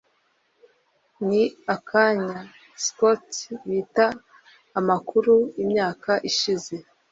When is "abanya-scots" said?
1.75-3.37